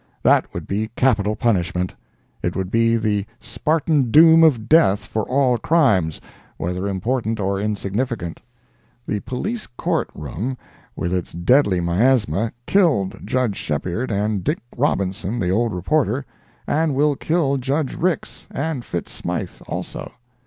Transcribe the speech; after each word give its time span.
That 0.23 0.51
would 0.51 0.65
be 0.65 0.87
capital 0.95 1.35
punishment—it 1.35 2.55
would 2.55 2.71
be 2.71 2.97
the 2.97 3.27
Spartan 3.39 4.09
doom 4.09 4.41
of 4.43 4.67
death 4.67 5.05
for 5.05 5.21
all 5.29 5.59
crimes, 5.59 6.19
whether 6.57 6.87
important 6.87 7.39
or 7.39 7.59
insignificant. 7.59 8.39
The 9.05 9.19
Police 9.19 9.67
Court 9.67 10.09
room, 10.15 10.57
with 10.95 11.13
its 11.13 11.33
deadly 11.33 11.81
miasma, 11.81 12.51
killed 12.65 13.19
Judge 13.25 13.57
Shepheard 13.57 14.11
and 14.11 14.43
Dick 14.43 14.61
Robinson, 14.75 15.37
the 15.39 15.51
old 15.51 15.71
reporter, 15.71 16.25
and 16.65 16.95
will 16.95 17.15
kill 17.15 17.57
Judge 17.57 17.93
Rix, 17.93 18.47
and 18.49 18.83
Fitz 18.83 19.11
Smythe 19.11 19.61
also. 19.67 20.11